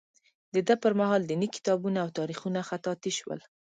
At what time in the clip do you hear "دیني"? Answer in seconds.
1.29-1.47